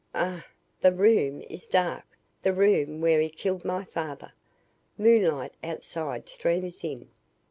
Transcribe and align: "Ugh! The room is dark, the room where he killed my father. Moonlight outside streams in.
"Ugh! 0.15 0.41
The 0.81 0.91
room 0.91 1.43
is 1.47 1.67
dark, 1.67 2.17
the 2.41 2.53
room 2.53 3.01
where 3.01 3.21
he 3.21 3.29
killed 3.29 3.63
my 3.63 3.83
father. 3.85 4.33
Moonlight 4.97 5.53
outside 5.63 6.27
streams 6.27 6.83
in. 6.83 7.11